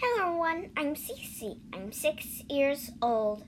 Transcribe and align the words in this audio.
Hello 0.00 0.28
everyone, 0.28 0.70
I'm 0.76 0.94
Cece. 0.94 1.58
I'm 1.74 1.90
six 1.90 2.44
years 2.48 2.92
old. 3.02 3.42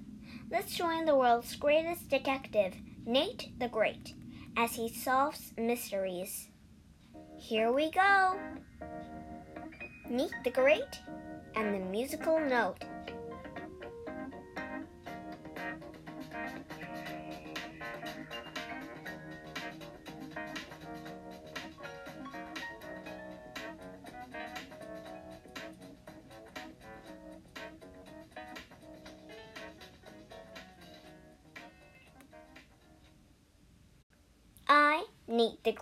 Let's 0.51 0.75
join 0.75 1.05
the 1.05 1.15
world's 1.15 1.55
greatest 1.55 2.09
detective, 2.09 2.75
Nate 3.07 3.53
the 3.61 3.69
Great, 3.69 4.15
as 4.57 4.73
he 4.73 4.89
solves 4.89 5.53
mysteries. 5.57 6.49
Here 7.39 7.71
we 7.71 7.93
go! 7.93 8.37
Nate 10.09 10.35
the 10.43 10.51
Great 10.51 10.99
and 11.55 11.73
the 11.73 11.79
musical 11.79 12.41
note. 12.41 12.85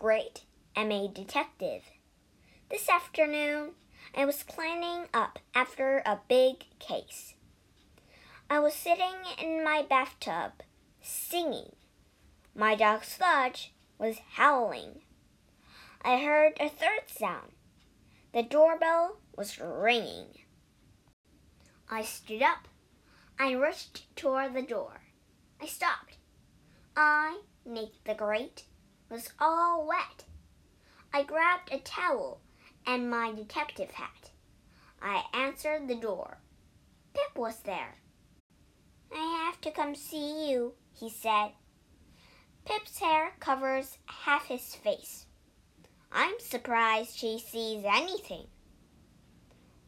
Great, 0.00 0.44
am 0.76 0.92
a 0.92 1.08
detective. 1.08 1.82
This 2.70 2.88
afternoon, 2.88 3.72
I 4.16 4.26
was 4.26 4.44
cleaning 4.44 5.06
up 5.12 5.40
after 5.56 6.04
a 6.06 6.20
big 6.28 6.66
case. 6.78 7.34
I 8.48 8.60
was 8.60 8.74
sitting 8.74 9.16
in 9.42 9.64
my 9.64 9.82
bathtub, 9.82 10.52
singing. 11.02 11.74
My 12.54 12.76
dog 12.76 13.02
Sludge 13.02 13.74
was 13.98 14.18
howling. 14.34 15.00
I 16.02 16.18
heard 16.18 16.52
a 16.60 16.68
third 16.68 17.08
sound. 17.08 17.50
The 18.32 18.44
doorbell 18.44 19.16
was 19.36 19.58
ringing. 19.58 20.28
I 21.90 22.02
stood 22.02 22.42
up. 22.44 22.68
I 23.36 23.56
rushed 23.56 24.14
toward 24.14 24.54
the 24.54 24.62
door. 24.62 25.00
I 25.60 25.66
stopped. 25.66 26.18
I, 26.96 27.40
Nate 27.66 28.04
the 28.04 28.14
Great, 28.14 28.62
was 29.08 29.30
all 29.38 29.86
wet. 29.86 30.24
I 31.12 31.22
grabbed 31.22 31.72
a 31.72 31.78
towel 31.78 32.40
and 32.86 33.10
my 33.10 33.32
detective 33.32 33.90
hat. 33.90 34.30
I 35.00 35.24
answered 35.32 35.88
the 35.88 35.94
door. 35.94 36.38
Pip 37.14 37.36
was 37.36 37.60
there. 37.60 37.96
I 39.12 39.44
have 39.46 39.60
to 39.62 39.70
come 39.70 39.94
see 39.94 40.50
you, 40.50 40.74
he 40.92 41.08
said. 41.08 41.50
Pip's 42.64 42.98
hair 42.98 43.32
covers 43.40 43.96
half 44.06 44.46
his 44.46 44.74
face. 44.74 45.26
I'm 46.12 46.38
surprised 46.40 47.16
she 47.16 47.38
sees 47.38 47.84
anything. 47.86 48.46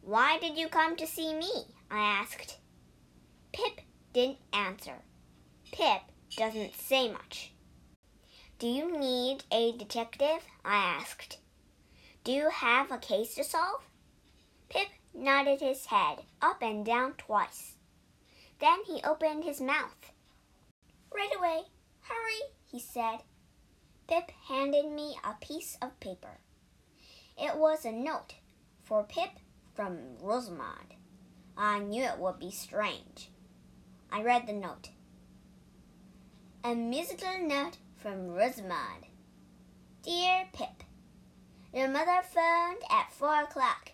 Why 0.03 0.39
did 0.39 0.57
you 0.57 0.69
come 0.69 0.97
to 0.97 1.07
see 1.07 1.35
me? 1.35 1.51
I 1.91 1.99
asked. 1.99 2.59
Pip 3.53 3.81
didn't 4.13 4.39
answer. 4.53 5.03
Pip 5.73 6.03
doesn't 6.37 6.75
say 6.75 7.11
much. 7.11 7.53
Do 8.61 8.67
you 8.67 8.95
need 8.95 9.45
a 9.51 9.73
detective? 9.73 10.45
I 10.63 10.75
asked. 10.75 11.39
Do 12.25 12.31
you 12.31 12.51
have 12.51 12.91
a 12.91 12.99
case 12.99 13.35
to 13.37 13.43
solve? 13.43 13.89
Pip 14.69 14.89
nodded 15.15 15.63
his 15.63 15.87
head 15.87 16.25
up 16.43 16.61
and 16.61 16.85
down 16.85 17.15
twice. 17.15 17.77
Then 18.59 18.81
he 18.87 19.01
opened 19.03 19.45
his 19.45 19.63
mouth. 19.63 20.13
Right 21.11 21.31
away. 21.39 21.63
Hurry, 22.03 22.51
he 22.71 22.79
said. 22.79 23.21
Pip 24.07 24.31
handed 24.47 24.93
me 24.93 25.17
a 25.25 25.43
piece 25.43 25.79
of 25.81 25.99
paper. 25.99 26.41
It 27.39 27.57
was 27.57 27.87
a 27.87 27.93
note 27.93 28.35
for 28.83 29.05
Pip 29.05 29.31
from 29.75 30.19
Rosamond. 30.21 30.97
I 31.57 31.79
knew 31.79 32.03
it 32.03 32.19
would 32.19 32.39
be 32.39 32.51
strange. 32.51 33.31
I 34.13 34.23
read 34.23 34.47
the 34.47 34.53
note. 34.53 34.91
A 36.63 36.75
musical 36.75 37.39
note 37.41 37.79
from 38.01 38.29
Rosamond. 38.29 39.05
Dear 40.03 40.47
Pip, 40.55 40.85
Your 41.75 41.89
mother 41.89 42.23
phoned 42.23 42.83
at 42.91 43.13
four 43.13 43.43
o'clock 43.43 43.93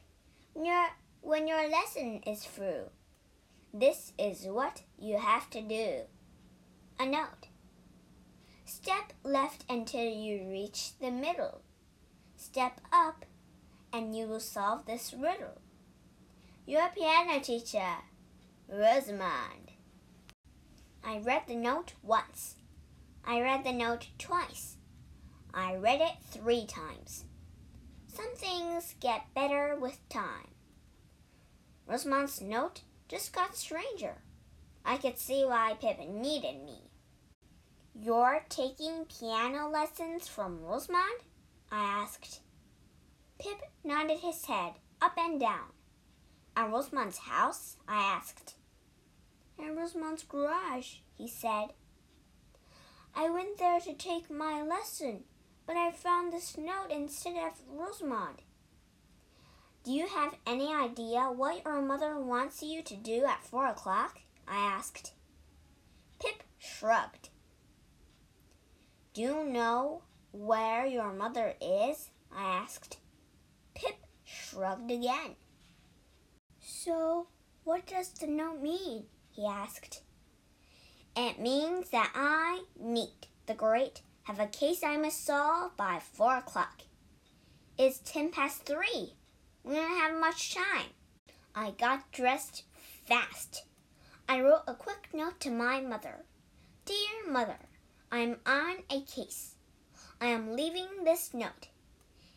when 0.52 0.64
your, 0.64 0.86
when 1.22 1.48
your 1.48 1.68
lesson 1.68 2.20
is 2.24 2.44
through. 2.44 2.90
This 3.74 4.12
is 4.16 4.46
what 4.46 4.82
you 4.98 5.18
have 5.18 5.50
to 5.50 5.60
do. 5.60 6.02
A 7.00 7.06
note. 7.06 7.48
Step 8.64 9.12
left 9.24 9.64
until 9.68 10.08
you 10.08 10.48
reach 10.48 10.96
the 11.00 11.10
middle. 11.10 11.62
Step 12.36 12.80
up 12.92 13.26
and 13.92 14.16
you 14.16 14.26
will 14.26 14.40
solve 14.40 14.86
this 14.86 15.12
riddle. 15.12 15.60
Your 16.64 16.88
piano 16.94 17.40
teacher, 17.40 17.96
Rosamond. 18.68 19.72
I 21.04 21.18
read 21.18 21.42
the 21.48 21.56
note 21.56 21.94
once. 22.02 22.54
I 23.26 23.40
read 23.40 23.64
the 23.64 23.72
note 23.72 24.06
twice. 24.18 24.76
I 25.52 25.74
read 25.74 26.00
it 26.00 26.14
three 26.30 26.64
times. 26.64 27.24
Some 28.06 28.34
things 28.36 28.94
get 29.00 29.34
better 29.34 29.76
with 29.80 29.98
time. 30.08 30.48
Rosamond's 31.88 32.40
note 32.40 32.82
just 33.08 33.32
got 33.32 33.56
stranger. 33.56 34.22
I 34.84 34.96
could 34.96 35.18
see 35.18 35.44
why 35.44 35.76
Pip 35.80 35.98
needed 36.08 36.64
me. 36.64 36.90
You're 37.94 38.44
taking 38.48 39.06
piano 39.06 39.68
lessons 39.68 40.28
from 40.28 40.62
Rosamond? 40.62 41.20
I 41.72 42.02
asked. 42.02 42.40
Pip 43.40 43.60
nodded 43.82 44.20
his 44.20 44.44
head 44.44 44.74
up 45.02 45.14
and 45.18 45.40
down. 45.40 45.72
At 46.56 46.70
Rosamond's 46.70 47.18
house? 47.18 47.76
I 47.88 47.96
asked. 47.96 48.54
At 49.58 49.74
Rosamond's 49.74 50.22
garage, 50.22 50.96
he 51.16 51.26
said. 51.28 51.72
I 53.18 53.30
went 53.30 53.56
there 53.56 53.80
to 53.80 53.94
take 53.94 54.30
my 54.30 54.60
lesson, 54.60 55.24
but 55.66 55.74
I 55.74 55.90
found 55.90 56.32
this 56.32 56.58
note 56.58 56.90
instead 56.90 57.34
of 57.36 57.62
Rosamond. 57.66 58.42
Do 59.84 59.92
you 59.92 60.06
have 60.06 60.34
any 60.46 60.74
idea 60.74 61.22
what 61.22 61.64
your 61.64 61.80
mother 61.80 62.18
wants 62.18 62.62
you 62.62 62.82
to 62.82 62.94
do 62.94 63.24
at 63.24 63.42
four 63.42 63.66
o'clock? 63.68 64.18
I 64.46 64.56
asked. 64.56 65.14
Pip 66.20 66.42
shrugged. 66.58 67.30
Do 69.14 69.22
you 69.22 69.44
know 69.44 70.02
where 70.32 70.84
your 70.84 71.10
mother 71.10 71.54
is? 71.58 72.10
I 72.30 72.42
asked. 72.42 72.98
Pip 73.74 73.96
shrugged 74.24 74.90
again. 74.90 75.36
So, 76.60 77.28
what 77.64 77.86
does 77.86 78.10
the 78.10 78.26
note 78.26 78.60
mean? 78.60 79.04
he 79.30 79.46
asked. 79.46 80.02
It 81.18 81.40
means 81.40 81.88
that 81.90 82.12
I, 82.14 82.64
Nate 82.78 83.28
the 83.46 83.54
Great, 83.54 84.02
have 84.24 84.38
a 84.38 84.46
case 84.46 84.84
I 84.84 84.98
must 84.98 85.24
solve 85.24 85.74
by 85.74 85.98
four 85.98 86.36
o'clock. 86.36 86.82
It's 87.78 88.00
ten 88.04 88.30
past 88.30 88.66
three. 88.66 89.14
We 89.64 89.76
don't 89.76 89.98
have 89.98 90.20
much 90.20 90.54
time. 90.54 90.90
I 91.54 91.70
got 91.70 92.12
dressed 92.12 92.64
fast. 93.06 93.64
I 94.28 94.42
wrote 94.42 94.64
a 94.68 94.74
quick 94.74 95.08
note 95.14 95.40
to 95.40 95.50
my 95.50 95.80
mother. 95.80 96.26
Dear 96.84 97.32
Mother, 97.32 97.60
I'm 98.12 98.36
on 98.44 98.76
a 98.90 99.00
case. 99.00 99.54
I 100.20 100.26
am 100.26 100.54
leaving 100.54 101.04
this 101.04 101.32
note. 101.32 101.68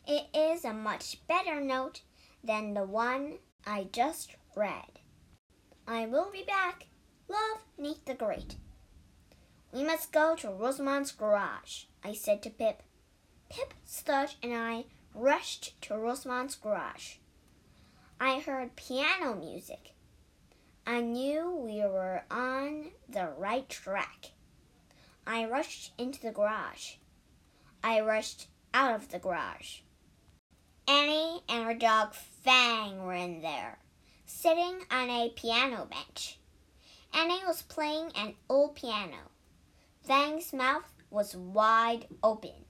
It 0.07 0.27
is 0.33 0.63
a 0.63 0.71
much 0.71 1.17
better 1.27 1.59
note 1.59 2.01
than 2.41 2.73
the 2.73 2.85
one 2.85 3.39
I 3.67 3.87
just 3.91 4.35
read. 4.55 4.99
I 5.85 6.05
will 6.05 6.31
be 6.31 6.43
back. 6.43 6.85
Love, 7.27 7.59
Nate 7.77 8.05
the 8.05 8.13
Great. 8.13 8.55
We 9.71 9.83
must 9.83 10.11
go 10.11 10.35
to 10.37 10.49
Rosamond's 10.49 11.11
garage, 11.11 11.83
I 12.03 12.13
said 12.13 12.41
to 12.43 12.49
Pip. 12.49 12.81
Pip, 13.49 13.73
Sludge, 13.85 14.37
and 14.41 14.53
I 14.53 14.85
rushed 15.13 15.79
to 15.83 15.95
Rosamond's 15.95 16.55
garage. 16.55 17.15
I 18.19 18.39
heard 18.39 18.75
piano 18.75 19.35
music. 19.35 19.93
I 20.87 21.01
knew 21.01 21.51
we 21.51 21.81
were 21.81 22.23
on 22.31 22.85
the 23.07 23.29
right 23.37 23.69
track. 23.69 24.31
I 25.27 25.45
rushed 25.45 25.93
into 25.99 26.19
the 26.19 26.31
garage. 26.31 26.95
I 27.83 28.01
rushed 28.01 28.47
out 28.73 28.95
of 28.95 29.09
the 29.09 29.19
garage. 29.19 29.81
Annie 30.87 31.43
and 31.47 31.65
her 31.65 31.75
dog 31.75 32.15
Fang 32.15 33.03
were 33.03 33.13
in 33.13 33.41
there, 33.41 33.77
sitting 34.25 34.79
on 34.89 35.09
a 35.11 35.29
piano 35.35 35.85
bench. 35.85 36.39
Annie 37.13 37.45
was 37.45 37.61
playing 37.61 38.11
an 38.15 38.33
old 38.49 38.75
piano. 38.75 39.29
Fang's 40.01 40.53
mouth 40.53 40.91
was 41.09 41.35
wide 41.35 42.07
open. 42.23 42.65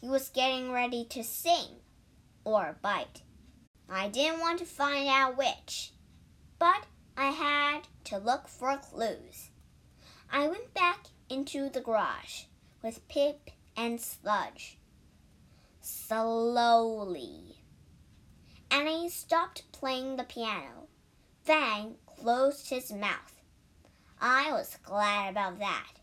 He 0.00 0.08
was 0.08 0.28
getting 0.28 0.70
ready 0.70 1.04
to 1.06 1.24
sing 1.24 1.80
or 2.44 2.76
bite. 2.80 3.22
I 3.88 4.08
didn't 4.08 4.40
want 4.40 4.58
to 4.60 4.64
find 4.64 5.08
out 5.08 5.36
which, 5.36 5.92
but 6.58 6.86
I 7.16 7.30
had 7.30 7.88
to 8.04 8.18
look 8.18 8.46
for 8.48 8.76
clues. 8.76 9.50
I 10.30 10.46
went 10.46 10.74
back 10.74 11.06
into 11.28 11.68
the 11.68 11.80
garage 11.80 12.44
with 12.82 13.06
Pip 13.08 13.50
and 13.76 14.00
Sludge. 14.00 14.78
Slowly. 15.80 17.56
Annie 18.70 19.08
stopped 19.08 19.70
playing 19.72 20.16
the 20.16 20.24
piano. 20.24 20.88
Fang 21.44 21.96
closed 22.06 22.68
his 22.68 22.92
mouth. 22.92 23.40
I 24.20 24.52
was 24.52 24.76
glad 24.82 25.30
about 25.30 25.58
that. 25.60 25.97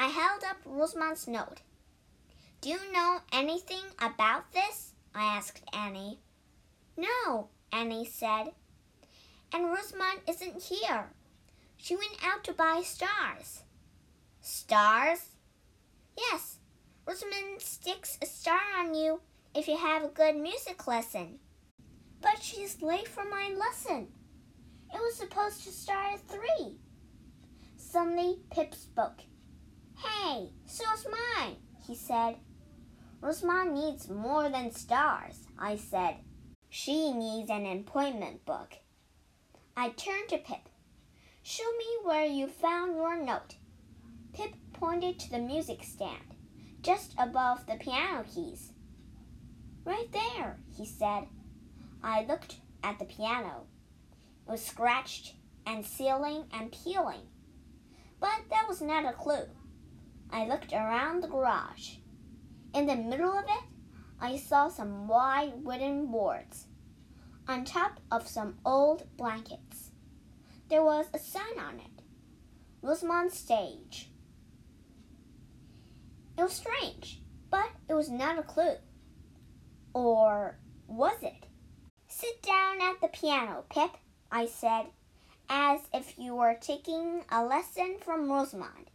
I 0.00 0.06
held 0.06 0.44
up 0.44 0.58
Rosamond's 0.64 1.26
note. 1.26 1.60
Do 2.60 2.68
you 2.68 2.78
know 2.92 3.18
anything 3.32 3.82
about 4.00 4.52
this? 4.52 4.92
I 5.12 5.24
asked 5.36 5.64
Annie. 5.72 6.20
No, 6.96 7.48
Annie 7.72 8.04
said. 8.04 8.52
And 9.52 9.64
Rosamond 9.64 10.20
isn't 10.28 10.62
here. 10.62 11.06
She 11.76 11.96
went 11.96 12.16
out 12.24 12.44
to 12.44 12.52
buy 12.52 12.82
stars. 12.84 13.64
Stars? 14.40 15.30
Yes, 16.16 16.58
Rosamond 17.04 17.60
sticks 17.60 18.18
a 18.22 18.26
star 18.26 18.60
on 18.78 18.94
you 18.94 19.20
if 19.52 19.66
you 19.66 19.76
have 19.76 20.04
a 20.04 20.08
good 20.08 20.36
music 20.36 20.86
lesson. 20.86 21.40
But 22.22 22.40
she's 22.40 22.82
late 22.82 23.08
for 23.08 23.24
my 23.24 23.52
lesson. 23.58 24.06
It 24.94 25.00
was 25.00 25.16
supposed 25.16 25.64
to 25.64 25.72
start 25.72 26.14
at 26.14 26.20
three. 26.20 26.78
Suddenly, 27.76 28.38
Pip 28.52 28.76
spoke. 28.76 29.22
Hey, 30.04 30.50
so's 30.66 31.06
mine, 31.10 31.56
he 31.86 31.94
said. 31.94 32.36
Rosamond 33.20 33.74
needs 33.74 34.08
more 34.08 34.48
than 34.48 34.70
stars, 34.70 35.46
I 35.58 35.76
said. 35.76 36.18
She 36.70 37.12
needs 37.12 37.50
an 37.50 37.66
appointment 37.66 38.44
book. 38.44 38.74
I 39.76 39.88
turned 39.90 40.28
to 40.28 40.38
Pip. 40.38 40.68
Show 41.42 41.70
me 41.78 41.86
where 42.04 42.26
you 42.26 42.46
found 42.46 42.94
your 42.94 43.20
note. 43.20 43.56
Pip 44.32 44.54
pointed 44.72 45.18
to 45.18 45.30
the 45.30 45.38
music 45.38 45.82
stand, 45.82 46.36
just 46.82 47.14
above 47.18 47.66
the 47.66 47.76
piano 47.76 48.24
keys. 48.32 48.72
Right 49.84 50.12
there, 50.12 50.58
he 50.76 50.86
said. 50.86 51.26
I 52.04 52.24
looked 52.24 52.56
at 52.84 52.98
the 52.98 53.04
piano. 53.04 53.66
It 54.46 54.50
was 54.52 54.64
scratched 54.64 55.34
and 55.66 55.84
sealing 55.84 56.44
and 56.52 56.70
peeling. 56.70 57.22
But 58.20 58.42
that 58.50 58.68
was 58.68 58.80
not 58.80 59.04
a 59.04 59.12
clue. 59.12 59.46
I 60.30 60.46
looked 60.46 60.72
around 60.72 61.22
the 61.22 61.28
garage. 61.28 61.96
In 62.74 62.86
the 62.86 62.96
middle 62.96 63.32
of 63.32 63.44
it, 63.44 63.64
I 64.20 64.36
saw 64.36 64.68
some 64.68 65.08
wide 65.08 65.64
wooden 65.64 66.06
boards. 66.06 66.66
On 67.46 67.64
top 67.64 68.00
of 68.10 68.28
some 68.28 68.58
old 68.64 69.04
blankets, 69.16 69.90
there 70.68 70.82
was 70.82 71.06
a 71.14 71.18
sign 71.18 71.58
on 71.58 71.76
it 71.76 72.02
Rosamond 72.82 73.32
Stage. 73.32 74.10
It 76.36 76.42
was 76.42 76.52
strange, 76.52 77.22
but 77.50 77.70
it 77.88 77.94
was 77.94 78.10
not 78.10 78.38
a 78.38 78.42
clue. 78.42 78.76
Or 79.94 80.58
was 80.86 81.22
it? 81.22 81.46
Sit 82.06 82.42
down 82.42 82.80
at 82.80 83.00
the 83.00 83.08
piano, 83.08 83.64
Pip, 83.70 83.90
I 84.30 84.46
said, 84.46 84.86
as 85.48 85.80
if 85.92 86.18
you 86.18 86.36
were 86.36 86.56
taking 86.60 87.24
a 87.30 87.44
lesson 87.44 87.96
from 88.00 88.30
Rosamond. 88.30 88.87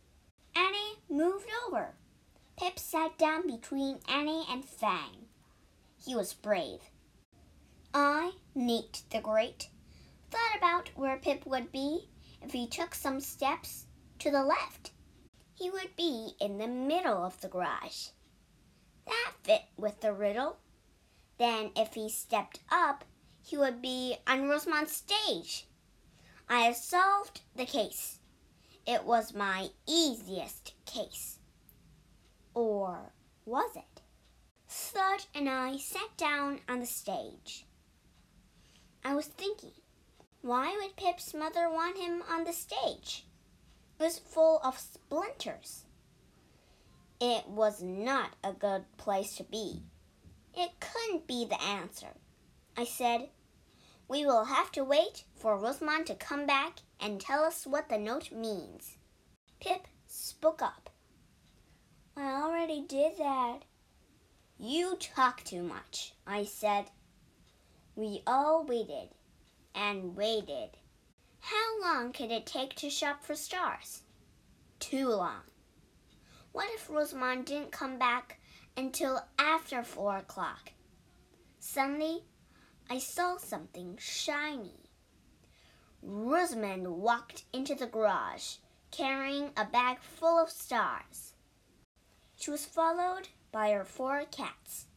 Annie 0.56 1.00
moved 1.10 1.50
over. 1.68 1.96
Pip 2.58 2.78
sat 2.78 3.18
down 3.18 3.48
between 3.48 4.00
Annie 4.08 4.46
and 4.50 4.64
Fang. 4.64 5.28
He 6.04 6.16
was 6.16 6.34
brave. 6.34 6.80
I, 7.94 8.34
Nate 8.56 9.04
the 9.10 9.22
Great, 9.22 9.70
thought 10.30 10.58
about 10.58 10.90
where 10.96 11.18
Pip 11.18 11.46
would 11.46 11.72
be 11.72 12.10
if 12.42 12.52
he 12.52 12.68
took 12.68 12.96
some 12.96 13.20
steps 13.20 13.86
to 14.20 14.32
the 14.32 14.44
left. 14.44 14.92
He 15.56 15.70
would 15.70 15.96
be 15.96 16.34
in 16.40 16.58
the 16.58 16.68
middle 16.68 17.24
of 17.24 17.40
the 17.42 17.48
garage. 17.48 18.08
That 19.06 19.34
fit 19.44 19.64
with 19.78 20.02
the 20.02 20.14
riddle. 20.14 20.58
Then, 21.38 21.72
if 21.76 21.94
he 21.94 22.10
stepped 22.10 22.60
up, 22.72 23.04
he 23.44 23.58
would 23.58 23.82
be 23.82 24.18
on 24.26 24.48
Rosamond's 24.48 24.96
stage. 24.96 25.68
I 26.50 26.62
have 26.62 26.76
solved 26.76 27.42
the 27.56 27.66
case. 27.66 28.20
It 28.86 29.06
was 29.06 29.34
my 29.34 29.70
easiest 29.88 30.74
case. 30.86 31.40
Or 32.54 33.14
was 33.46 33.76
it? 33.76 34.02
Sludge 34.68 35.28
and 35.34 35.50
I 35.50 35.78
sat 35.78 36.18
down 36.18 36.60
on 36.68 36.80
the 36.80 36.86
stage. 36.86 37.66
I 39.06 39.16
was 39.16 39.28
thinking, 39.28 39.72
why 40.42 40.78
would 40.82 40.98
Pip's 40.98 41.34
mother 41.34 41.70
want 41.70 41.98
him 41.98 42.22
on 42.30 42.44
the 42.44 42.54
stage? 42.54 43.26
It 44.00 44.04
was 44.04 44.20
full 44.20 44.60
of 44.64 44.78
splinters. 44.78 45.86
It 47.22 47.48
was 47.48 47.82
not 47.82 48.32
a 48.44 48.52
good 48.52 48.84
place 48.98 49.38
to 49.38 49.44
be. 49.44 49.84
It 50.56 50.72
couldn't 50.82 51.26
be 51.26 51.46
the 51.46 51.62
answer. 51.62 52.08
I 52.76 52.84
said, 52.84 53.30
We 54.08 54.26
will 54.26 54.46
have 54.46 54.72
to 54.74 54.84
wait 54.84 55.24
for 55.36 55.58
Rosamond 55.58 56.08
to 56.08 56.16
come 56.16 56.46
back 56.46 56.80
and 57.00 57.20
tell 57.20 57.44
us 57.44 57.66
what 57.66 57.90
the 57.90 57.98
note 57.98 58.32
means. 58.32 58.98
Pip 59.60 59.88
spoke 60.08 60.62
up. 60.62 60.90
I 62.16 62.42
already 62.42 62.82
did 62.88 63.18
that. 63.18 63.60
You 64.60 64.98
talk 65.00 65.44
too 65.44 65.64
much, 65.64 66.14
I 66.28 66.44
said. 66.44 66.86
We 67.96 68.22
all 68.28 68.64
waited 68.64 69.10
and 69.74 70.16
waited. 70.16 70.72
How 71.40 71.82
long 71.82 72.14
could 72.14 72.32
it 72.32 72.46
take 72.46 72.76
to 72.76 72.90
shop 72.90 73.24
for 73.24 73.36
stars? 73.36 74.04
Too 74.80 75.10
long. 75.10 75.42
What 76.52 76.70
if 76.76 76.90
Rosamond 76.90 77.46
didn't 77.46 77.72
come 77.72 77.98
back 77.98 78.40
until 78.78 79.26
after 79.40 79.82
four 79.84 80.18
o'clock? 80.18 80.72
Suddenly, 81.60 82.24
I 82.90 83.00
saw 83.00 83.38
something 83.38 83.98
shiny. 84.00 84.90
Rosamond 86.02 86.88
walked 86.88 87.46
into 87.54 87.76
the 87.76 87.88
garage 87.88 88.56
carrying 88.92 89.52
a 89.58 89.66
bag 89.66 90.00
full 90.02 90.38
of 90.38 90.50
stars. 90.50 91.34
She 92.36 92.52
was 92.52 92.66
followed 92.66 93.30
by 93.52 93.72
her 93.72 93.86
four 93.86 94.24
cats 94.30 94.88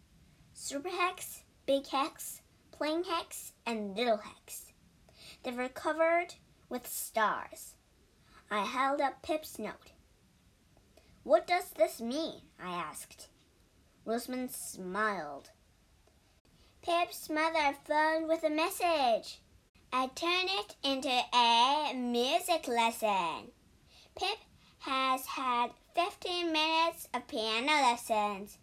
Super 0.53 0.89
Hex, 0.89 1.43
Big 1.67 1.87
Hex, 1.87 2.41
Plain 2.73 3.05
Hex, 3.05 3.53
and 3.65 3.97
Little 3.97 4.19
Hex. 4.19 4.73
They 5.43 5.53
were 5.53 5.69
covered 5.69 6.35
with 6.69 6.87
stars. 6.87 7.75
I 8.51 8.65
held 8.65 9.01
up 9.01 9.23
Pip's 9.23 9.59
note. 9.59 9.93
What 11.23 11.47
does 11.47 11.71
this 11.71 12.01
mean? 12.01 12.43
I 12.63 12.71
asked. 12.71 13.29
Rosamond 14.05 14.51
smiled. 14.51 15.51
Pip's 16.87 17.29
mother 17.29 17.77
phoned 17.85 18.29
with 18.29 18.45
a 18.45 18.49
message. 18.49 19.41
I 19.93 20.07
turned 20.15 20.49
it 20.49 20.77
into 20.85 21.09
a 21.09 21.93
music 21.97 22.69
lesson. 22.69 23.51
Pip 24.15 24.39
has 24.79 25.27
had 25.27 25.73
15 25.97 26.53
minutes 26.53 27.09
of 27.13 27.27
piano 27.27 27.73
lessons. 27.73 28.59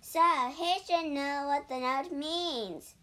So 0.00 0.20
he 0.52 0.78
should 0.84 1.12
know 1.12 1.44
what 1.46 1.68
the 1.68 1.78
note 1.78 2.10
means. 2.10 2.96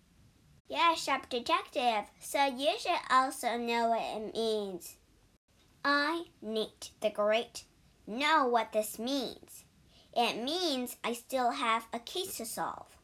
You're 0.68 0.92
a 0.92 0.98
sharp 0.98 1.30
detective, 1.30 2.04
so 2.20 2.48
you 2.48 2.72
should 2.78 3.00
also 3.10 3.58
know 3.58 3.92
what 3.92 4.02
it 4.02 4.34
means. 4.34 4.98
I, 5.86 6.26
Nate 6.42 6.92
the 7.00 7.10
Great, 7.10 7.64
know 8.06 8.46
what 8.46 8.74
this 8.74 9.00
means. 9.00 9.64
It 10.14 10.44
means 10.44 10.98
I 11.06 11.14
still 11.14 11.52
have 11.52 11.88
a 11.94 12.00
case 12.00 12.36
to 12.36 12.46
solve. 12.46 12.97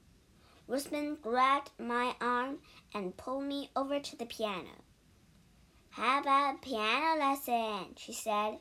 Rosamond 0.73 1.21
grabbed 1.21 1.69
my 1.77 2.15
arm 2.19 2.57
and 2.95 3.15
pulled 3.15 3.43
me 3.43 3.69
over 3.75 3.99
to 3.99 4.15
the 4.15 4.25
piano. 4.25 4.81
How 5.91 6.19
about 6.19 6.55
a 6.55 6.57
piano 6.57 7.19
lesson? 7.19 7.93
she 7.95 8.11
said. 8.11 8.57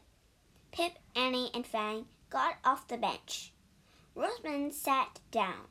Pip, 0.73 0.93
Annie, 1.17 1.51
and 1.55 1.67
Fang 1.67 2.05
got 2.29 2.57
off 2.67 2.87
the 2.87 2.99
bench. 2.99 3.55
Rosamond 4.15 4.75
sat 4.75 5.21
down. 5.31 5.69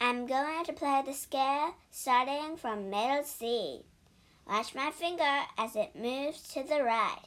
I'm 0.00 0.26
going 0.26 0.64
to 0.64 0.72
play 0.72 1.02
the 1.04 1.12
scale 1.12 1.74
starting 1.90 2.56
from 2.56 2.88
middle 2.88 3.22
C. 3.22 3.82
Watch 4.48 4.74
my 4.74 4.90
finger 4.90 5.42
as 5.58 5.76
it 5.76 5.94
moves 5.94 6.48
to 6.54 6.62
the 6.62 6.82
right. 6.82 7.26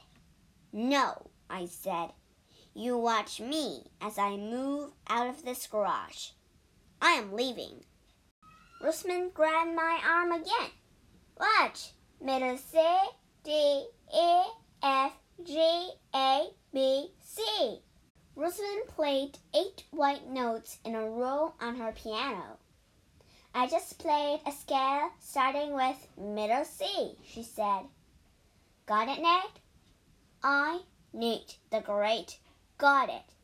No, 0.72 1.30
I 1.48 1.66
said. 1.66 2.08
You 2.74 2.98
watch 2.98 3.40
me 3.40 3.84
as 4.00 4.18
I 4.18 4.36
move 4.36 4.90
out 5.06 5.28
of 5.28 5.44
this 5.44 5.68
garage. 5.68 6.30
I 7.00 7.10
am 7.12 7.32
leaving. 7.32 7.84
Rosamond 8.86 9.34
grabbed 9.34 9.74
my 9.74 9.98
arm 10.08 10.30
again. 10.30 10.70
Watch. 11.40 11.90
Middle 12.20 12.56
C, 12.56 12.78
D, 13.42 13.84
E, 14.14 14.42
F, 14.80 15.12
G, 15.44 15.90
A, 16.14 16.50
B, 16.72 17.10
C. 17.20 17.80
Rosamond 18.36 18.86
played 18.86 19.38
eight 19.56 19.82
white 19.90 20.28
notes 20.28 20.78
in 20.84 20.94
a 20.94 21.00
row 21.00 21.54
on 21.60 21.74
her 21.74 21.90
piano. 21.90 22.58
I 23.52 23.66
just 23.66 23.98
played 23.98 24.38
a 24.46 24.52
scale 24.52 25.10
starting 25.18 25.72
with 25.72 26.06
middle 26.16 26.64
C, 26.64 27.16
she 27.24 27.42
said. 27.42 27.86
Got 28.86 29.08
it, 29.08 29.20
Nate? 29.20 29.62
I, 30.44 30.82
Nate 31.12 31.58
the 31.72 31.80
Great, 31.80 32.38
got 32.78 33.08
it, 33.08 33.34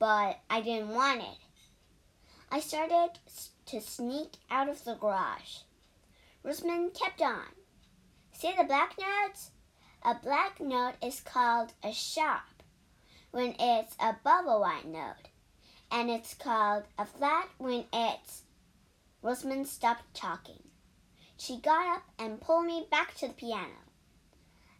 but 0.00 0.40
I 0.50 0.60
didn't 0.60 0.88
want 0.88 1.20
it. 1.20 1.38
I 2.50 2.58
started 2.58 3.10
to 3.66 3.80
sneak 3.80 4.34
out 4.50 4.68
of 4.68 4.84
the 4.84 4.94
garage. 4.94 5.58
Rosamond 6.42 6.94
kept 6.94 7.22
on. 7.22 7.44
See 8.32 8.52
the 8.56 8.64
black 8.64 8.96
notes? 8.98 9.50
A 10.04 10.14
black 10.14 10.60
note 10.60 10.94
is 11.02 11.20
called 11.20 11.72
a 11.82 11.92
sharp 11.92 12.62
when 13.30 13.54
it's 13.58 13.94
above 14.00 14.46
a 14.46 14.58
white 14.58 14.86
note, 14.86 15.28
and 15.90 16.10
it's 16.10 16.34
called 16.34 16.84
a 16.98 17.06
flat 17.06 17.48
when 17.58 17.84
it's. 17.92 18.42
Rosamond 19.22 19.68
stopped 19.68 20.14
talking. 20.14 20.62
She 21.36 21.58
got 21.58 21.96
up 21.96 22.02
and 22.18 22.40
pulled 22.40 22.66
me 22.66 22.86
back 22.90 23.14
to 23.16 23.28
the 23.28 23.34
piano. 23.34 23.78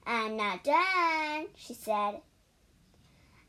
I'm 0.05 0.37
not 0.37 0.65
done, 0.65 1.47
she 1.57 1.75
said. 1.75 2.21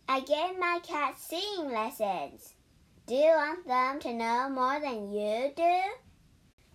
I 0.07 0.19
gave 0.19 0.59
my 0.59 0.79
cat 0.83 1.19
singing 1.19 1.71
lessons. 1.71 2.52
Do 3.05 3.15
you 3.15 3.31
want 3.31 3.67
them 3.67 3.99
to 3.99 4.13
know 4.13 4.49
more 4.49 4.79
than 4.79 5.11
you 5.11 5.51
do? 5.53 5.81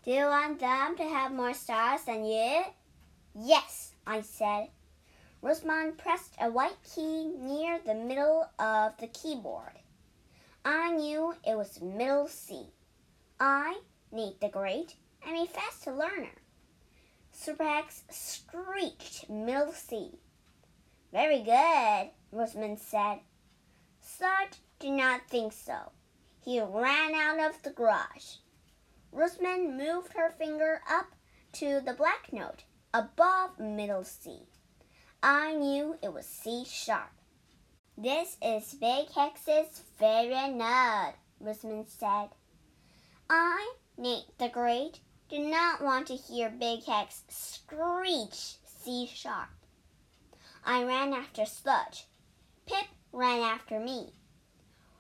Do 0.05 0.11
you 0.11 0.27
want 0.27 0.61
them 0.61 0.95
to 0.99 1.03
have 1.03 1.33
more 1.33 1.55
stars 1.55 2.03
than 2.03 2.27
you? 2.27 2.65
Yes, 3.35 3.95
I 4.07 4.21
said. 4.21 4.69
Rosamond 5.41 5.97
pressed 5.97 6.35
a 6.39 6.51
white 6.51 6.77
key 6.85 7.33
near 7.39 7.79
the 7.79 7.95
middle 7.95 8.47
of 8.59 8.93
the 8.99 9.07
keyboard. 9.07 9.73
I 10.67 10.93
knew 10.93 11.35
it 11.47 11.57
was 11.57 11.81
middle 11.81 12.29
C. 12.29 12.67
I, 13.41 13.79
Nate 14.13 14.39
the 14.39 14.51
Great, 14.51 14.97
am 15.27 15.35
a 15.35 15.47
fast 15.47 15.87
learner. 15.87 16.37
Superhex 17.35 18.03
screeched 18.11 19.31
middle 19.31 19.73
C. 19.73 20.11
Very 21.11 21.41
good, 21.41 22.11
Rosamond 22.33 22.81
said. 22.81 23.21
Sludge 24.03 24.59
did 24.79 24.91
not 24.91 25.23
think 25.31 25.55
so. 25.55 25.93
He 26.41 26.61
ran 26.61 27.15
out 27.15 27.41
of 27.41 27.63
the 27.63 27.71
garage. 27.71 28.37
Rosamond 29.13 29.77
moved 29.77 30.13
her 30.15 30.31
finger 30.31 30.83
up 30.89 31.15
to 31.53 31.81
the 31.81 31.95
black 31.95 32.33
note 32.33 32.65
above 32.93 33.59
middle 33.59 34.05
C. 34.05 34.43
I 35.23 35.55
knew 35.55 35.99
it 36.03 36.13
was 36.13 36.27
C 36.27 36.65
sharp. 36.65 37.11
This 37.97 38.37
is 38.41 38.75
Big 38.75 39.11
Hex's 39.11 39.83
favorite 39.99 40.55
note, 40.55 41.15
Rosamond 41.41 41.89
said. 41.89 42.29
I, 43.29 43.75
Nate 43.97 44.39
the 44.39 44.49
Great, 44.49 45.01
do 45.29 45.39
not 45.41 45.83
want 45.83 46.07
to 46.07 46.15
hear 46.15 46.49
Big 46.49 46.85
Hex 46.85 47.25
screech 47.29 48.57
C 48.65 49.11
sharp. 49.13 49.49
I 50.65 50.85
ran 50.85 51.13
after 51.13 51.45
Sludge. 51.45 52.07
Pip 52.67 52.87
ran 53.13 53.41
after 53.41 53.81
me. 53.81 54.13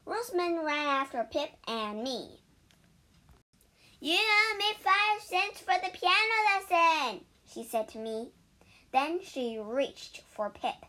Rosamond 0.08 0.64
ran 0.64 0.86
after 0.86 1.22
Pip 1.30 1.50
and 1.66 2.02
me. 2.02 2.40
You 4.00 4.16
owe 4.16 4.56
me 4.56 4.72
five 4.82 5.20
cents 5.20 5.60
for 5.60 5.74
the 5.74 5.90
piano 5.92 6.34
lesson, 6.48 7.26
she 7.52 7.62
said 7.62 7.88
to 7.88 7.98
me. 7.98 8.30
Then 8.90 9.20
she 9.22 9.58
reached 9.58 10.22
for 10.34 10.48
Pip. 10.48 10.86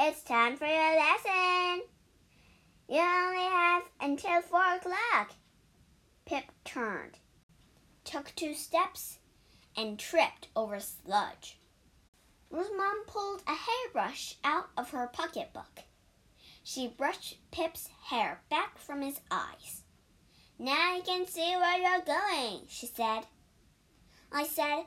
It's 0.00 0.22
time 0.22 0.56
for 0.56 0.66
your 0.66 0.96
lesson. 0.96 1.82
You 2.88 2.98
only 2.98 3.44
have 3.44 3.84
until 4.00 4.42
four 4.42 4.74
o'clock. 4.74 5.34
Pip 6.24 6.46
turned, 6.64 7.18
took 8.02 8.34
two 8.34 8.54
steps, 8.54 9.20
and 9.76 9.96
tripped 9.96 10.48
over 10.56 10.80
sludge. 10.80 11.60
Rosamond 12.50 13.06
pulled 13.06 13.44
a 13.46 13.54
hairbrush 13.54 14.34
out 14.42 14.70
of 14.76 14.90
her 14.90 15.06
pocketbook. 15.06 15.84
She 16.70 16.86
brushed 16.86 17.38
Pip's 17.50 17.88
hair 18.10 18.42
back 18.50 18.76
from 18.76 19.00
his 19.00 19.22
eyes. 19.30 19.84
Now 20.58 20.96
I 20.96 21.00
can 21.00 21.26
see 21.26 21.56
where 21.56 21.78
you're 21.78 22.04
going, 22.04 22.66
she 22.68 22.84
said. 22.84 23.22
I 24.30 24.44
said, 24.44 24.82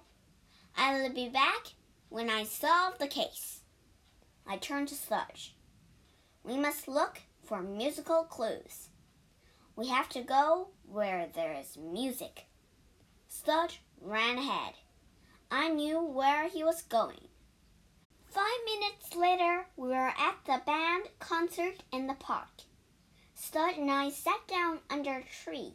I 0.77 0.93
will 0.93 1.09
be 1.11 1.27
back 1.27 1.73
when 2.09 2.29
I 2.29 2.43
solve 2.43 2.99
the 2.99 3.07
case. 3.07 3.61
I 4.45 4.57
turned 4.57 4.89
to 4.89 4.95
Sludge. 4.95 5.55
We 6.43 6.55
must 6.55 6.87
look 6.87 7.23
for 7.43 7.63
musical 7.63 8.25
clues. 8.25 8.89
We 9.75 9.87
have 9.87 10.09
to 10.09 10.21
go 10.21 10.67
where 10.83 11.29
there 11.33 11.57
is 11.59 11.79
music. 11.79 12.45
Sludge 13.27 13.81
ran 13.99 14.37
ahead. 14.37 14.75
I 15.49 15.69
knew 15.69 15.99
where 15.99 16.47
he 16.47 16.63
was 16.63 16.83
going. 16.83 17.29
Five 18.31 18.45
minutes 18.65 19.13
later, 19.13 19.65
we 19.75 19.89
were 19.89 20.13
at 20.17 20.37
the 20.45 20.61
band 20.65 21.03
concert 21.19 21.83
in 21.91 22.07
the 22.07 22.13
park. 22.13 22.61
Sludge 23.35 23.77
and 23.77 23.91
I 23.91 24.09
sat 24.09 24.47
down 24.47 24.79
under 24.89 25.17
a 25.17 25.43
tree. 25.43 25.73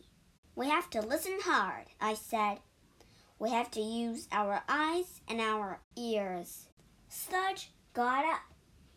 We 0.55 0.71
have 0.71 0.89
to 0.91 1.03
listen 1.03 1.39
hard, 1.43 1.85
I 2.01 2.15
said. 2.15 2.61
We 3.39 3.51
have 3.51 3.71
to 3.73 3.83
use 3.83 4.27
our 4.33 4.63
eyes 4.71 5.21
and 5.29 5.39
our 5.39 5.83
ears. 5.97 6.71
Sludge 7.11 7.73
got 7.93 8.25
up. 8.25 8.41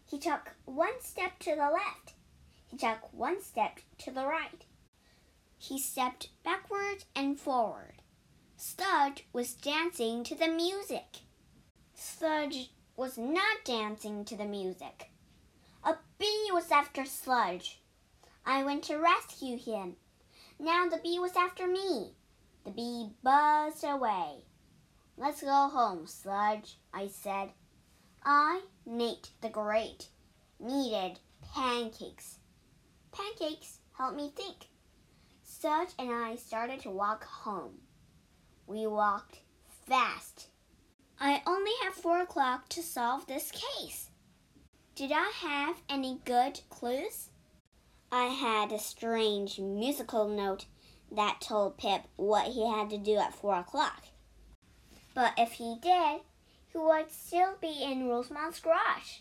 He 0.10 0.18
took 0.18 0.56
one 0.63 1.01
step 1.01 1.38
to 1.39 1.50
the 1.50 1.70
left. 1.70 2.13
He 2.68 2.78
took 2.78 3.12
one 3.12 3.42
step 3.42 3.82
to 3.98 4.12
the 4.12 4.25
right. 4.25 4.63
He 5.58 5.78
stepped 5.78 6.30
backward 6.46 7.04
and 7.13 7.38
forward. 7.38 8.01
Sludge 8.56 9.28
was 9.34 9.54
dancing 9.54 10.24
to 10.24 10.36
the 10.36 10.48
music. 10.48 11.24
Sludge 11.94 12.72
was 13.00 13.18
not 13.18 13.63
dancing 13.63 14.25
to 14.25 14.36
the 14.36 14.44
music. 14.44 15.10
A 15.86 15.96
bee 16.18 16.50
was 16.51 16.70
after 16.70 17.06
Sludge. 17.06 17.79
I 18.46 18.62
went 18.63 18.84
to 18.84 18.98
rescue 18.98 19.58
him. 19.58 19.96
Now 20.60 20.86
the 20.89 20.98
bee 20.98 21.18
was 21.18 21.38
after 21.38 21.65
me. 21.65 22.12
The 22.65 22.72
bee 22.72 23.12
buzzed 23.24 23.86
away. 23.86 24.44
Let's 25.15 25.41
go 25.41 25.70
home, 25.70 26.08
Sludge, 26.08 26.75
I 26.94 27.08
said. 27.08 27.51
I, 28.25 28.63
Nate 28.86 29.29
the 29.39 29.48
Great, 29.48 30.10
needed 30.60 31.20
pancakes. 31.56 32.39
Pancakes 33.13 33.77
helped 33.98 34.18
me 34.18 34.34
think. 34.36 34.68
Sludge 35.46 35.94
and 35.98 36.12
I 36.12 36.36
started 36.36 36.82
to 36.82 36.89
walk 36.89 37.24
home. 37.24 37.75
We 38.68 38.88
walked 38.88 39.39
fast 39.88 40.50
I 41.21 41.41
only 41.45 41.71
have 41.83 41.95
four 41.95 42.21
o'clock 42.21 42.69
to 42.69 42.81
solve 42.81 43.27
this 43.27 43.51
case. 43.51 44.09
Did 44.95 45.11
I 45.11 45.31
have 45.41 45.75
any 45.89 46.21
good 46.23 46.61
clues? 46.69 47.29
I 48.09 48.25
had 48.25 48.71
a 48.71 48.79
strange 48.79 49.59
musical 49.59 50.29
note 50.29 50.65
that 51.11 51.41
told 51.41 51.77
Pip 51.77 52.03
what 52.15 52.53
he 52.53 52.65
had 52.65 52.89
to 52.91 52.97
do 52.97 53.17
at 53.17 53.33
four 53.33 53.55
o'clock. 53.55 54.05
But 55.13 55.33
if 55.38 55.53
he 55.53 55.75
did, 55.81 56.21
he 56.71 56.77
would 56.77 57.11
still 57.11 57.55
be 57.59 57.83
in 57.83 58.07
Rosamond's 58.07 58.61
garage. 58.61 59.19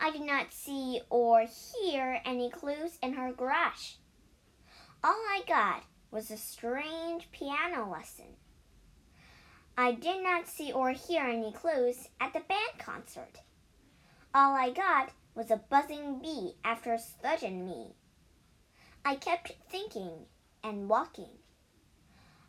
I 0.00 0.10
did 0.10 0.22
not 0.22 0.52
see 0.52 1.00
or 1.10 1.46
hear 1.46 2.20
any 2.24 2.50
clues 2.50 2.98
in 3.00 3.12
her 3.12 3.32
garage. 3.32 3.94
All 5.04 5.12
I 5.12 5.42
got 5.46 5.84
was 6.10 6.32
a 6.32 6.36
strange 6.36 7.30
piano 7.30 7.88
lesson. 7.88 8.36
I 9.76 9.92
did 9.92 10.22
not 10.22 10.46
see 10.46 10.72
or 10.72 10.90
hear 10.90 11.24
any 11.24 11.50
clues 11.50 12.08
at 12.20 12.32
the 12.32 12.40
band 12.40 12.78
concert. 12.78 13.40
All 14.32 14.54
I 14.54 14.70
got 14.70 15.10
was 15.34 15.50
a 15.50 15.56
buzzing 15.56 16.20
bee 16.20 16.54
after 16.64 16.96
Sludge 16.96 17.40
sludging 17.40 17.64
me. 17.64 17.94
I 19.04 19.16
kept 19.16 19.52
thinking 19.68 20.26
and 20.62 20.88
walking. 20.88 21.38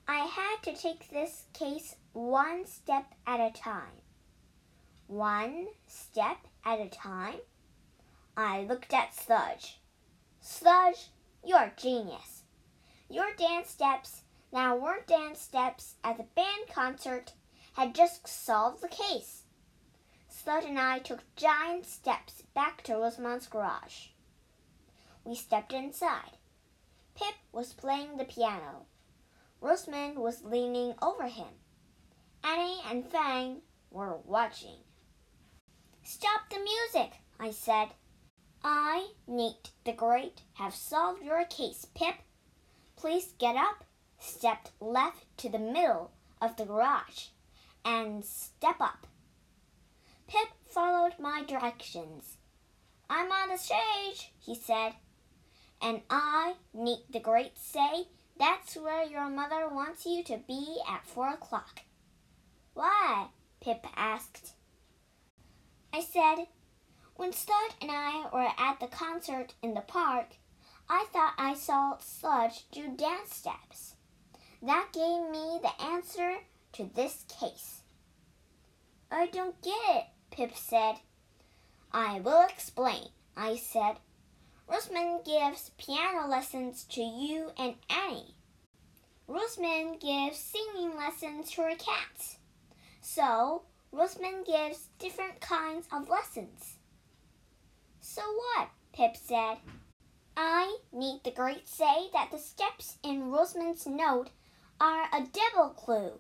I 0.08 0.20
had 0.20 0.62
to 0.64 0.80
take 0.80 1.10
this 1.10 1.46
case 1.54 1.96
one 2.14 2.68
step 2.68 3.16
at 3.26 3.40
a 3.40 3.52
time. 3.52 4.02
One 5.08 5.68
step 5.88 6.38
at 6.64 6.80
a 6.80 6.90
time? 6.90 7.40
I 8.38 8.62
looked 8.62 8.94
at 8.94 9.16
Sludge. 9.16 9.80
Sludge, 10.42 11.10
you're 11.44 11.74
genius. 11.76 12.44
Your 13.10 13.34
dance 13.36 13.70
steps 13.70 14.22
now 14.56 14.74
weren't 14.74 15.06
dance 15.06 15.42
steps 15.42 15.96
at 16.02 16.16
the 16.16 16.24
band 16.34 16.70
concert 16.74 17.34
had 17.74 17.94
just 17.94 18.26
solved 18.26 18.82
the 18.82 18.88
case. 18.88 19.44
Sludge 20.30 20.64
and 20.64 20.80
I 20.80 21.00
took 21.00 21.36
giant 21.36 21.86
steps 21.86 22.42
back 22.54 22.82
to 22.84 22.94
Rosamond's 22.94 23.48
garage. 23.48 24.08
We 25.26 25.36
stepped 25.36 25.74
inside. 25.74 26.38
Pip 27.16 27.36
was 27.52 27.74
playing 27.74 28.16
the 28.16 28.24
piano. 28.24 28.86
Rosamond 29.60 30.20
was 30.20 30.46
leaning 30.46 30.94
over 31.02 31.28
him. 31.28 31.60
Annie 32.42 32.80
and 32.90 33.06
Fang 33.06 33.58
were 33.92 34.20
watching. 34.24 34.78
Stop 36.02 36.50
the 36.50 36.60
music, 36.60 37.18
I 37.38 37.52
said. 37.52 37.90
I, 38.64 39.10
Nate 39.28 39.72
the 39.84 39.92
Great, 39.92 40.44
have 40.54 40.74
solved 40.74 41.24
your 41.24 41.44
case, 41.44 41.86
Pip. 41.94 42.16
Please 42.96 43.34
get 43.38 43.58
up 43.58 43.84
stepped 44.26 44.72
left 44.80 45.26
to 45.38 45.50
the 45.50 45.60
middle 45.60 46.12
of 46.42 46.58
the 46.58 46.66
garage 46.66 47.28
and 47.84 48.26
step 48.26 48.82
up. 48.82 49.08
Pip 50.28 50.50
followed 50.68 51.14
my 51.20 51.44
directions. 51.44 52.38
I'm 53.10 53.32
on 53.32 53.50
the 53.50 53.58
stage, 53.58 54.32
he 54.40 54.56
said. 54.56 54.94
And 55.82 56.02
I, 56.10 56.56
Nate 56.74 57.12
the 57.12 57.20
Great, 57.20 57.58
say 57.58 58.08
that's 58.38 58.76
where 58.76 59.04
your 59.04 59.30
mother 59.30 59.68
wants 59.70 60.06
you 60.06 60.24
to 60.24 60.38
be 60.48 60.80
at 60.90 61.06
four 61.06 61.30
o'clock. 61.30 61.82
Why? 62.74 63.28
Pip 63.62 63.86
asked. 63.96 64.54
I 65.94 66.02
said, 66.02 66.48
When 67.16 67.32
Sludge 67.32 67.76
and 67.82 67.92
I 67.92 68.28
were 68.34 68.52
at 68.58 68.80
the 68.80 68.88
concert 68.88 69.54
in 69.62 69.74
the 69.74 69.82
park, 69.82 70.36
I 70.90 71.06
thought 71.14 71.34
I 71.38 71.54
saw 71.54 71.98
Sludge 72.00 72.70
do 72.72 72.96
dance 72.96 73.34
steps. 73.34 73.95
That 74.66 74.88
gave 74.94 75.30
me 75.30 75.60
the 75.62 75.80
answer 75.80 76.38
to 76.74 76.90
this 76.96 77.24
case. 77.40 77.82
I 79.12 79.28
don't 79.28 79.62
get 79.62 79.76
it, 79.90 80.06
Pip 80.32 80.56
said. 80.56 80.96
I 81.92 82.20
will 82.20 82.42
explain, 82.42 83.10
I 83.38 83.58
said. 83.58 83.98
Rosamond 84.68 85.24
gives 85.24 85.70
piano 85.78 86.28
lessons 86.28 86.84
to 86.86 87.02
you 87.02 87.52
and 87.60 87.76
Annie. 87.92 88.34
Rosamond 89.28 90.00
gives 90.00 90.40
singing 90.40 90.96
lessons 90.98 91.52
to 91.52 91.62
her 91.62 91.76
cats. 91.76 92.38
So, 93.02 93.66
Rosamond 93.92 94.48
gives 94.48 94.90
different 94.98 95.42
kinds 95.42 95.88
of 95.94 96.10
lessons. 96.10 96.78
So 98.02 98.24
what? 98.24 98.70
Pip 98.94 99.16
said. 99.16 99.58
I 100.36 100.80
Nate 100.92 101.24
the 101.24 101.30
Great 101.30 101.68
say 101.68 102.10
that 102.14 102.32
the 102.32 102.40
steps 102.40 102.98
in 103.04 103.30
Rosamond's 103.30 103.86
note 103.86 104.32
are 104.80 105.04
a 105.14 105.26
double 105.32 105.70
clue. 105.70 106.20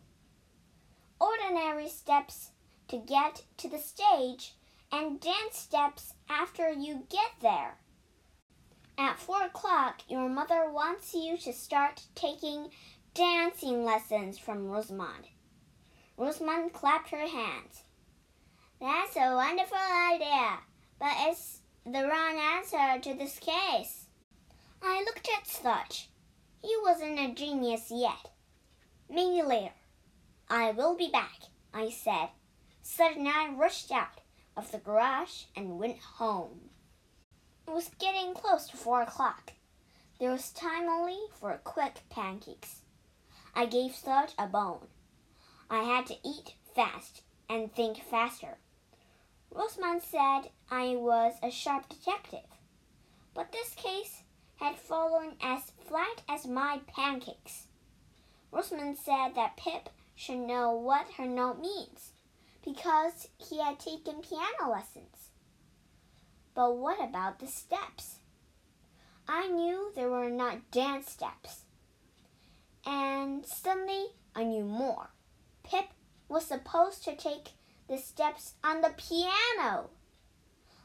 Ordinary 1.19 1.89
steps 1.89 2.51
to 2.87 2.97
get 2.97 3.43
to 3.57 3.69
the 3.69 3.79
stage 3.79 4.55
and 4.91 5.19
dance 5.19 5.57
steps 5.57 6.13
after 6.29 6.69
you 6.69 7.05
get 7.09 7.31
there. 7.41 7.77
At 8.97 9.19
four 9.19 9.43
o'clock, 9.43 10.01
your 10.07 10.29
mother 10.29 10.69
wants 10.71 11.13
you 11.13 11.37
to 11.37 11.51
start 11.51 12.03
taking 12.15 12.69
dancing 13.13 13.83
lessons 13.83 14.37
from 14.37 14.67
Rosamond. 14.67 15.27
Rosamond 16.17 16.71
clapped 16.73 17.09
her 17.09 17.27
hands. 17.27 17.83
That's 18.79 19.15
a 19.17 19.35
wonderful 19.35 19.77
idea, 20.13 20.59
but 20.99 21.13
it's 21.27 21.59
the 21.85 22.07
wrong 22.07 22.37
answer 22.37 23.01
to 23.01 23.17
this 23.17 23.39
case. 23.39 24.05
I 24.81 25.03
looked 25.05 25.27
at 25.37 25.47
Sludge. 25.47 26.09
He 26.61 26.75
wasn't 26.83 27.19
a 27.19 27.33
genius 27.33 27.91
yet. 27.91 28.31
Later. 29.09 29.73
I 30.49 30.71
will 30.71 30.95
be 30.95 31.09
back, 31.09 31.43
I 31.73 31.89
said. 31.89 32.29
Sludge 32.81 33.17
and 33.17 33.27
I 33.27 33.49
rushed 33.49 33.91
out 33.91 34.21
of 34.57 34.71
the 34.71 34.77
garage 34.77 35.43
and 35.55 35.79
went 35.79 35.99
home. 35.99 36.69
It 37.67 37.71
was 37.71 37.89
getting 37.99 38.33
close 38.33 38.67
to 38.69 38.77
four 38.77 39.01
o'clock. 39.01 39.53
There 40.19 40.31
was 40.31 40.51
time 40.51 40.87
only 40.89 41.19
for 41.39 41.59
quick 41.63 42.01
pancakes. 42.09 42.81
I 43.53 43.65
gave 43.65 43.95
Sludge 43.95 44.33
a 44.37 44.47
bone. 44.47 44.87
I 45.69 45.83
had 45.83 46.05
to 46.07 46.17
eat 46.23 46.55
fast 46.73 47.21
and 47.49 47.73
think 47.73 47.97
faster. 47.97 48.57
Rosamond 49.51 50.01
said 50.01 50.51
I 50.69 50.95
was 50.95 51.35
a 51.41 51.51
sharp 51.51 51.89
detective, 51.89 52.49
but 53.33 53.51
this 53.51 53.73
case 53.75 54.23
had 54.57 54.77
fallen 54.77 55.35
as 55.41 55.71
flat 55.87 56.21
as 56.27 56.47
my 56.47 56.81
pancakes. 56.87 57.64
Rosamond 58.55 58.97
said 58.97 59.35
that 59.35 59.57
Pip 59.57 59.89
should 60.15 60.37
know 60.37 60.71
what 60.71 61.15
her 61.17 61.25
note 61.25 61.59
means 61.59 62.13
because 62.63 63.27
he 63.37 63.59
had 63.59 63.81
taken 63.81 64.21
piano 64.21 64.71
lessons. 64.71 65.31
But 66.53 66.77
what 66.77 67.03
about 67.03 67.39
the 67.39 67.47
steps? 67.47 68.19
I 69.27 69.49
knew 69.49 69.91
there 69.93 70.09
were 70.09 70.29
not 70.29 70.71
dance 70.71 71.11
steps. 71.11 71.63
And 72.85 73.45
suddenly 73.45 74.05
I 74.33 74.45
knew 74.45 74.63
more. 74.63 75.09
Pip 75.63 75.87
was 76.29 76.45
supposed 76.45 77.03
to 77.03 77.15
take 77.15 77.49
the 77.89 77.97
steps 77.97 78.53
on 78.63 78.79
the 78.79 78.93
piano. 78.95 79.89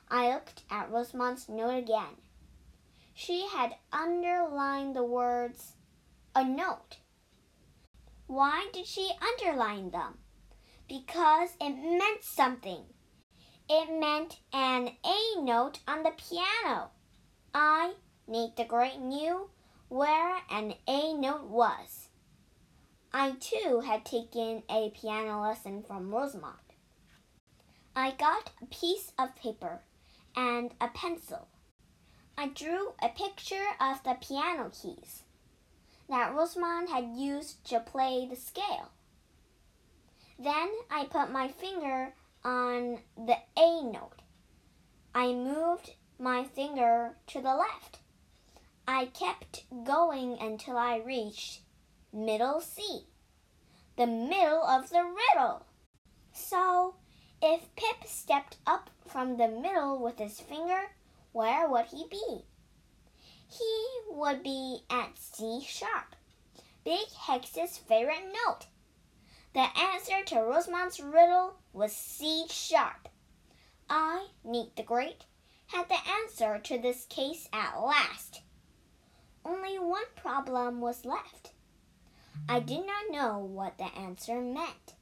I 0.08 0.32
looked 0.32 0.64
at 0.72 0.90
Rosamond's 0.90 1.48
note 1.48 1.78
again. 1.78 2.16
She 3.14 3.46
had 3.46 3.76
underlined 3.92 4.96
the 4.96 5.04
words, 5.04 5.74
a 6.34 6.42
note. 6.42 6.96
Why 8.30 8.68
did 8.72 8.86
she 8.86 9.10
underline 9.20 9.90
them? 9.90 10.18
because 10.90 11.50
it 11.60 11.70
meant 11.70 12.24
something. 12.24 12.82
It 13.68 14.00
meant 14.00 14.40
an 14.52 14.90
A 15.04 15.40
note 15.40 15.78
on 15.86 16.02
the 16.02 16.10
piano. 16.10 16.90
I, 17.54 17.94
Nate 18.26 18.56
the 18.56 18.64
Great, 18.64 18.98
knew 18.98 19.50
where 19.88 20.38
an 20.50 20.74
A 20.88 21.14
note 21.14 21.44
was. 21.44 22.08
I 23.14 23.36
too 23.38 23.82
had 23.86 24.04
taken 24.04 24.64
a 24.68 24.90
piano 24.90 25.42
lesson 25.42 25.84
from 25.84 26.12
Rosamond. 26.12 26.56
I 27.94 28.10
got 28.10 28.50
a 28.60 28.66
piece 28.66 29.12
of 29.16 29.36
paper 29.36 29.82
and 30.34 30.72
a 30.80 30.88
pencil. 30.88 31.46
I 32.36 32.48
drew 32.48 32.94
a 33.00 33.10
picture 33.10 33.68
of 33.80 34.02
the 34.02 34.16
piano 34.20 34.72
keys 34.72 35.22
that 36.10 36.34
Rosamond 36.34 36.88
had 36.88 37.16
used 37.16 37.64
to 37.70 37.78
play 37.80 38.26
the 38.28 38.36
scale. 38.36 38.90
Then 40.38 40.68
I 40.90 41.04
put 41.04 41.30
my 41.30 41.48
finger 41.48 42.12
on 42.44 42.98
the 43.16 43.36
A 43.56 43.82
note. 43.84 44.22
I 45.14 45.32
moved 45.32 45.92
my 46.18 46.44
finger 46.44 47.16
to 47.28 47.40
the 47.40 47.54
left. 47.54 47.98
I 48.88 49.06
kept 49.06 49.64
going 49.84 50.36
until 50.40 50.76
I 50.76 50.96
reached 50.96 51.60
middle 52.12 52.60
C, 52.60 53.06
the 53.96 54.06
middle 54.06 54.64
of 54.64 54.90
the 54.90 55.04
riddle. 55.04 55.64
So, 56.32 56.96
if 57.40 57.74
Pip 57.76 58.06
stepped 58.06 58.56
up 58.66 58.90
from 59.06 59.36
the 59.36 59.48
middle 59.48 59.98
with 59.98 60.18
his 60.18 60.40
finger, 60.40 60.90
where 61.32 61.68
would 61.68 61.86
he 61.86 62.06
be? 62.10 62.44
He 63.50 63.88
would 64.08 64.42
be 64.42 64.84
at 64.88 65.18
C 65.18 65.60
sharp, 65.66 66.14
Big 66.84 67.08
Hex's 67.26 67.78
favorite 67.78 68.32
note. 68.46 68.66
The 69.54 69.66
answer 69.76 70.22
to 70.26 70.42
Rosamond's 70.42 71.00
riddle 71.00 71.56
was 71.72 71.92
C 71.92 72.46
sharp. 72.48 73.08
I, 73.88 74.28
Nate 74.44 74.76
the 74.76 74.84
Great, 74.84 75.24
had 75.66 75.88
the 75.88 75.98
answer 76.08 76.60
to 76.60 76.78
this 76.78 77.06
case 77.06 77.48
at 77.52 77.80
last. 77.80 78.42
Only 79.44 79.78
one 79.80 80.04
problem 80.14 80.80
was 80.80 81.04
left. 81.04 81.50
I 82.48 82.60
did 82.60 82.86
not 82.86 83.10
know 83.10 83.38
what 83.38 83.78
the 83.78 83.92
answer 83.98 84.40
meant. 84.40 84.94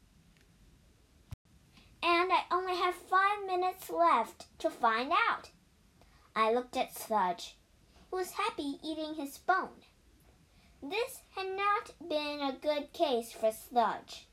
And 2.02 2.32
I 2.32 2.44
only 2.50 2.76
have 2.76 2.94
five 2.94 3.44
minutes 3.46 3.90
left 3.90 4.46
to 4.60 4.70
find 4.70 5.12
out. 5.12 5.50
I 6.34 6.52
looked 6.52 6.76
at 6.76 6.96
Sludge, 6.96 7.57
was 8.10 8.32
happy 8.32 8.78
eating 8.82 9.14
his 9.14 9.38
bone. 9.38 9.82
This 10.82 11.20
had 11.34 11.56
not 11.56 11.92
been 12.08 12.40
a 12.40 12.58
good 12.60 12.92
case 12.92 13.32
for 13.32 13.52
Sludge. 13.52 14.28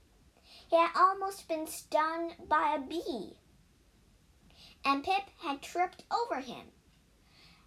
He 0.69 0.75
had 0.75 0.91
almost 0.95 1.47
been 1.47 1.67
stung 1.67 2.33
by 2.47 2.75
a 2.75 2.79
bee. 2.79 3.38
And 4.83 5.03
Pip 5.03 5.29
had 5.39 5.61
tripped 5.61 6.03
over 6.11 6.41
him. 6.41 6.67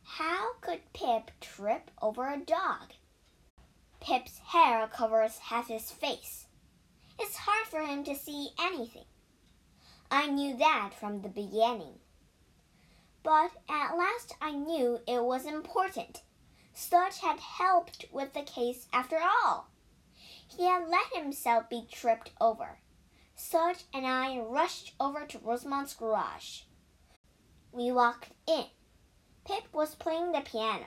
How 0.05 0.55
could 0.61 0.92
Pip 0.92 1.31
trip 1.40 1.90
over 2.01 2.29
a 2.29 2.38
dog? 2.38 2.92
Pip's 4.01 4.38
hair 4.38 4.88
covers 4.88 5.38
half 5.38 5.68
his 5.68 5.90
face. 5.90 6.47
It's 7.18 7.37
hard 7.37 7.66
for 7.66 7.81
him 7.81 8.05
to 8.05 8.14
see 8.14 8.51
anything. 8.61 9.05
I 10.11 10.29
knew 10.29 10.57
that 10.57 10.94
from 10.94 11.21
the 11.21 11.29
beginning. 11.29 11.99
But 13.29 13.51
at 13.69 13.95
last 13.95 14.35
I 14.41 14.53
knew 14.53 15.01
it 15.07 15.23
was 15.23 15.45
important. 15.45 16.23
Sludge 16.73 17.19
had 17.19 17.38
helped 17.38 18.07
with 18.11 18.33
the 18.33 18.41
case 18.41 18.88
after 18.91 19.19
all. 19.21 19.69
He 20.49 20.64
had 20.64 20.88
let 20.88 21.12
himself 21.12 21.69
be 21.69 21.87
tripped 21.93 22.31
over. 22.41 22.79
Sludge 23.35 23.85
and 23.93 24.07
I 24.07 24.38
rushed 24.38 24.95
over 24.99 25.27
to 25.27 25.38
Rosamond's 25.41 25.93
garage. 25.93 26.62
We 27.71 27.93
walked 27.93 28.31
in. 28.47 28.64
Pip 29.45 29.64
was 29.75 29.95
playing 29.95 30.33
the 30.33 30.41
piano. 30.41 30.87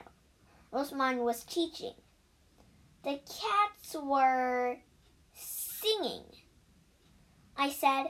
Rosamond 0.72 1.20
was 1.20 1.44
teaching. 1.44 1.94
The 3.04 3.20
cats 3.20 3.94
were 3.94 4.78
singing. 5.32 6.24
I 7.56 7.70
said, 7.70 8.06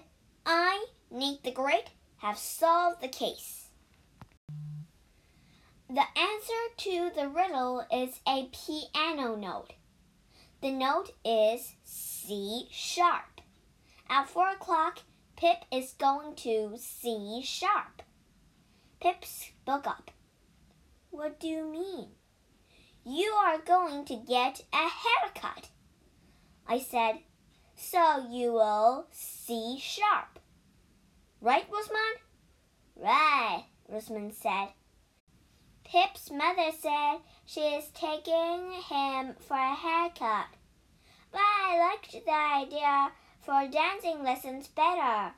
I, 0.47 0.87
Nate 1.11 1.45
the 1.45 1.51
Great, 1.51 1.91
have 2.17 2.39
solved 2.39 3.03
the 3.03 3.09
case. 3.09 3.62
The 5.95 6.01
answer 6.19 6.55
to 6.79 7.11
the 7.15 7.29
riddle 7.29 7.85
is 7.93 8.19
a 8.27 8.49
piano 8.51 9.37
note. 9.37 9.75
The 10.63 10.71
note 10.71 11.11
is 11.23 11.75
C 11.85 12.67
sharp. 12.71 13.43
At 14.09 14.31
four 14.31 14.49
o'clock, 14.49 15.01
Pip 15.37 15.59
is 15.71 15.93
going 15.93 16.35
to 16.37 16.79
C 16.79 17.43
sharp. 17.45 18.01
Pip 19.03 19.23
spoke 19.27 19.87
up. 19.87 20.11
What 21.11 21.39
do 21.39 21.47
you 21.47 21.71
mean? 21.71 22.09
You 23.05 23.33
are 23.45 23.59
going 23.59 24.07
to 24.07 24.17
get 24.17 24.65
a 24.73 24.89
haircut. 24.89 25.69
I 26.67 26.79
said, 26.79 27.19
so 27.77 28.29
you 28.31 28.55
will 28.55 29.09
C 29.11 29.79
sharp. 29.79 30.39
Right, 31.43 31.67
Rosamond? 31.71 32.19
Right, 32.97 33.67
Rosamond 33.91 34.33
said. 34.33 34.69
Pip's 35.93 36.31
mother 36.31 36.71
said 36.81 37.19
she 37.45 37.61
is 37.61 37.91
taking 37.91 38.73
him 38.89 39.35
for 39.47 39.59
a 39.59 39.75
haircut. 39.75 40.47
But 41.31 41.43
I 41.43 41.79
liked 41.79 42.13
the 42.13 42.33
idea 42.33 43.13
for 43.43 43.69
dancing 43.71 44.23
lessons 44.23 44.69
better. 44.69 45.35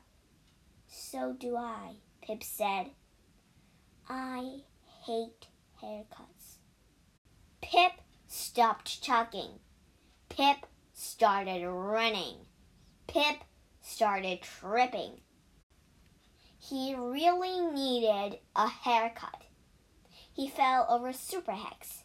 So 0.87 1.33
do 1.37 1.57
I, 1.57 1.95
Pip 2.21 2.41
said. 2.41 2.91
I 4.07 4.61
hate 5.05 5.47
haircuts. 5.83 6.59
Pip 7.61 7.91
stopped 8.29 9.03
talking. 9.03 9.59
Pip 10.29 10.65
started 10.93 11.67
running. 11.67 12.37
Pip 13.07 13.43
started 13.81 14.41
tripping. 14.41 15.19
He 16.57 16.95
really 16.95 17.59
needed 17.59 18.39
a 18.55 18.69
haircut. 18.69 19.44
He 20.35 20.49
fell 20.49 20.85
over 20.89 21.13
Super 21.13 21.53
Hex. 21.53 22.03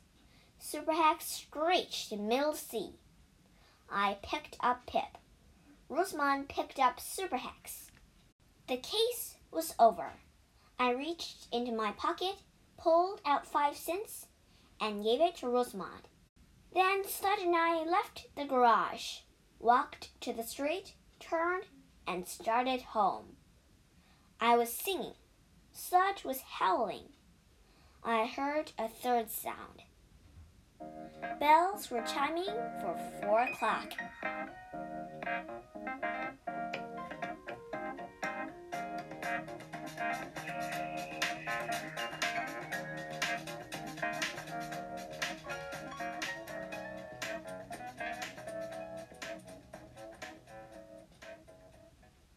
Super 0.61 0.93
Hex 0.93 1.27
screeched 1.27 2.13
in 2.13 2.29
middle 2.29 2.55
C. 2.55 2.93
I 3.91 4.19
picked 4.23 4.57
up 4.61 4.87
Pip. 4.87 5.19
Rosamond 5.89 6.49
picked 6.49 6.79
up 6.79 7.01
Super 7.01 7.39
Hex. 7.39 7.91
The 8.69 8.77
case 8.77 9.35
was 9.51 9.75
over. 9.81 10.13
I 10.79 10.93
reached 10.93 11.49
into 11.53 11.73
my 11.73 11.91
pocket, 11.91 12.37
pulled 12.79 13.21
out 13.27 13.49
five 13.49 13.77
cents, 13.77 14.27
and 14.81 15.03
gave 15.03 15.21
it 15.21 15.35
to 15.39 15.49
Rosamond. 15.49 16.07
Then 16.73 17.03
Sludge 17.05 17.43
and 17.43 17.57
I 17.57 17.83
left 17.83 18.27
the 18.37 18.45
garage, 18.45 19.23
walked 19.59 20.11
to 20.21 20.33
the 20.33 20.45
street, 20.45 20.95
turned, 21.19 21.65
and 22.07 22.29
started 22.29 22.83
home. 22.83 23.39
I 24.41 24.57
was 24.57 24.73
singing. 24.73 25.15
Sludge 25.73 26.23
was 26.23 26.43
howling. 26.61 27.09
I 28.03 28.27
heard 28.27 28.73
a 28.79 28.89
third 28.89 29.31
sound. 29.31 29.83
Bells 31.39 31.91
were 31.91 32.03
chiming 32.03 32.47
for 32.81 32.99
four 33.21 33.41
o'clock. 33.41 33.93